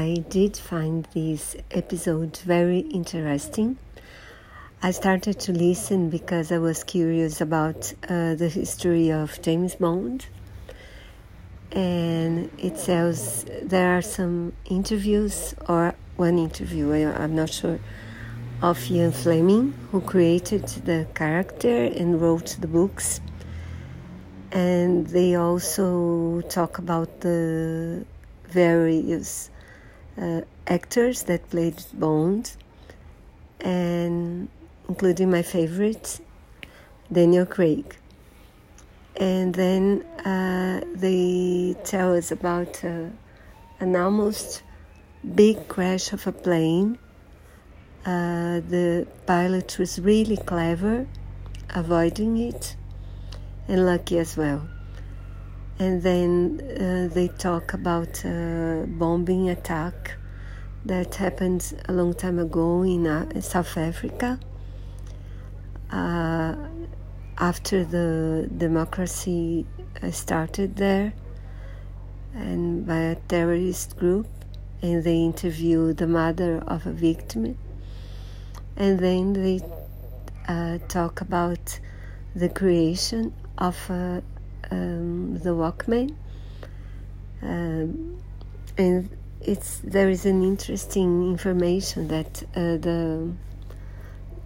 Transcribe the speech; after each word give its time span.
I 0.00 0.24
did 0.30 0.56
find 0.56 1.06
this 1.12 1.56
episode 1.70 2.38
very 2.38 2.78
interesting. 2.78 3.76
I 4.82 4.92
started 4.92 5.38
to 5.40 5.52
listen 5.52 6.08
because 6.08 6.50
I 6.50 6.56
was 6.56 6.84
curious 6.84 7.42
about 7.42 7.92
uh, 8.08 8.34
the 8.34 8.48
history 8.48 9.12
of 9.12 9.42
James 9.42 9.74
Bond. 9.74 10.24
And 11.72 12.50
it 12.56 12.78
says 12.78 13.44
there 13.62 13.98
are 13.98 14.00
some 14.00 14.54
interviews, 14.64 15.54
or 15.68 15.94
one 16.16 16.38
interview, 16.38 16.94
I'm 16.94 17.34
not 17.34 17.50
sure, 17.50 17.78
of 18.62 18.90
Ian 18.90 19.12
Fleming, 19.12 19.74
who 19.92 20.00
created 20.00 20.66
the 20.86 21.08
character 21.14 21.84
and 21.84 22.22
wrote 22.22 22.56
the 22.58 22.68
books. 22.68 23.20
And 24.50 25.06
they 25.08 25.34
also 25.34 26.40
talk 26.48 26.78
about 26.78 27.20
the 27.20 28.06
various 28.48 29.50
uh, 30.18 30.42
actors 30.66 31.24
that 31.24 31.48
played 31.50 31.82
Bond, 31.92 32.56
and 33.60 34.48
including 34.88 35.30
my 35.30 35.42
favorite, 35.42 36.20
Daniel 37.12 37.46
Craig. 37.46 37.96
And 39.16 39.54
then 39.54 40.02
uh, 40.24 40.80
they 40.94 41.76
tell 41.84 42.16
us 42.16 42.30
about 42.30 42.82
uh, 42.84 43.06
an 43.80 43.96
almost 43.96 44.62
big 45.34 45.68
crash 45.68 46.12
of 46.12 46.26
a 46.26 46.32
plane. 46.32 46.98
Uh, 48.06 48.60
the 48.60 49.06
pilot 49.26 49.76
was 49.78 50.00
really 50.00 50.38
clever, 50.38 51.06
avoiding 51.74 52.38
it, 52.38 52.76
and 53.68 53.84
lucky 53.84 54.18
as 54.18 54.36
well 54.36 54.68
and 55.80 56.02
then 56.02 56.60
uh, 56.78 57.12
they 57.14 57.28
talk 57.28 57.72
about 57.72 58.22
a 58.26 58.84
bombing 58.86 59.48
attack 59.48 60.18
that 60.84 61.14
happened 61.14 61.72
a 61.88 61.92
long 61.92 62.12
time 62.12 62.38
ago 62.38 62.82
in 62.82 63.06
uh, 63.06 63.40
South 63.40 63.78
Africa. 63.78 64.38
Uh, 65.90 66.54
after 67.38 67.82
the 67.82 68.46
democracy 68.58 69.66
uh, 70.02 70.10
started 70.10 70.76
there 70.76 71.14
and 72.34 72.86
by 72.86 72.98
a 72.98 73.14
terrorist 73.14 73.96
group 73.96 74.26
and 74.82 75.02
they 75.02 75.16
interview 75.16 75.94
the 75.94 76.06
mother 76.06 76.62
of 76.66 76.86
a 76.86 76.92
victim. 76.92 77.56
And 78.76 78.98
then 78.98 79.32
they 79.32 79.60
uh, 80.46 80.76
talk 80.88 81.22
about 81.22 81.80
the 82.34 82.50
creation 82.50 83.32
of 83.56 83.76
a 83.88 84.22
um, 84.70 84.99
the 85.42 85.50
Walkman, 85.50 86.14
um, 87.42 88.20
and 88.76 89.08
it's 89.40 89.78
there 89.82 90.08
is 90.08 90.26
an 90.26 90.42
interesting 90.42 91.30
information 91.30 92.08
that 92.08 92.42
uh, 92.54 92.76
the 92.76 93.32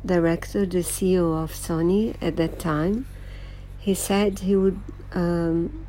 director, 0.06 0.66
the 0.66 0.78
CEO 0.78 1.42
of 1.42 1.52
Sony 1.52 2.16
at 2.20 2.36
that 2.36 2.58
time, 2.58 3.06
he 3.78 3.94
said 3.94 4.40
he 4.40 4.56
would 4.56 4.80
um, 5.12 5.86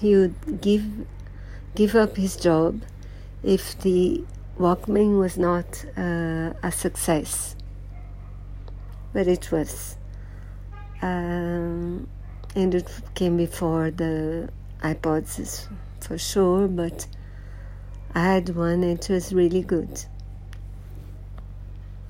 he 0.00 0.16
would 0.16 0.60
give 0.60 0.84
give 1.74 1.94
up 1.94 2.16
his 2.16 2.36
job 2.36 2.82
if 3.42 3.78
the 3.80 4.24
Walkman 4.58 5.18
was 5.18 5.38
not 5.38 5.84
uh, 5.96 6.52
a 6.62 6.70
success, 6.70 7.56
but 9.12 9.26
it 9.26 9.50
was. 9.50 9.96
Um, 11.00 12.08
and 12.54 12.74
it 12.74 12.88
came 13.14 13.36
before 13.36 13.90
the 13.90 14.48
iPods 14.82 15.68
for 16.00 16.18
sure, 16.18 16.68
but 16.68 17.06
I 18.14 18.24
had 18.24 18.50
one 18.50 18.82
and 18.82 18.98
it 18.98 19.08
was 19.08 19.32
really 19.32 19.62
good. 19.62 20.04